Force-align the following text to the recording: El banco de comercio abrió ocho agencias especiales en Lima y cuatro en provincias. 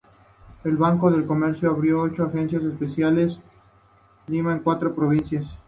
El 0.63 0.77
banco 0.77 1.11
de 1.11 1.27
comercio 1.27 1.69
abrió 1.69 2.01
ocho 2.01 2.23
agencias 2.23 2.63
especiales 2.63 3.37
en 4.25 4.33
Lima 4.33 4.57
y 4.57 4.59
cuatro 4.61 4.89
en 4.89 4.95
provincias. 4.95 5.45